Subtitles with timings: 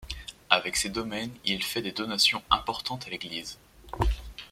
[0.49, 3.59] Avec ses domaines il fait des donations importantes à l'église.